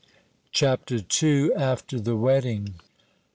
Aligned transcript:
CHAPTER 0.51 0.97
II. 1.21 1.53
AFTER 1.53 1.99
THE 1.99 2.15
WEDDING. 2.15 2.73